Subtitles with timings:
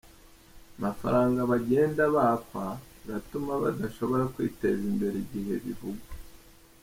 [0.83, 2.65] mafaranga bagenda bakwa
[3.03, 6.11] iratuma badashobora kwiteza imbere igihe bivugwa